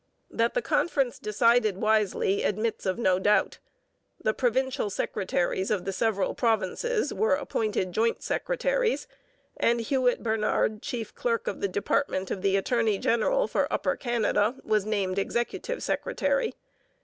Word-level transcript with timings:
That 0.31 0.55
the 0.55 0.63
conference 0.63 1.19
decided 1.19 1.77
wisely 1.77 2.41
admits 2.41 2.87
of 2.87 2.97
no 2.97 3.19
doubt. 3.19 3.59
The 4.19 4.33
provincial 4.33 4.89
secretaries 4.89 5.69
of 5.69 5.85
the 5.85 5.93
several 5.93 6.33
provinces 6.33 7.13
were 7.13 7.35
appointed 7.35 7.91
joint 7.91 8.23
secretaries, 8.23 9.07
and 9.57 9.79
Hewitt 9.79 10.23
Bernard, 10.23 10.81
chief 10.81 11.13
clerk 11.13 11.45
of 11.45 11.61
the 11.61 11.67
department 11.67 12.31
of 12.31 12.41
the 12.41 12.57
attorney 12.57 12.97
general 12.97 13.47
for 13.47 13.71
Upper 13.71 13.95
Canada, 13.95 14.55
was 14.63 14.87
named 14.87 15.19
executive 15.19 15.83
secretary. 15.83 16.55